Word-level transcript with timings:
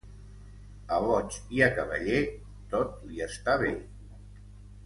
A 0.95 1.01
boig 1.03 1.37
i 1.59 1.61
a 1.67 1.69
cavaller, 1.77 2.23
tot 2.75 2.99
li 3.11 3.25
està 3.29 3.59
bé. 3.65 3.75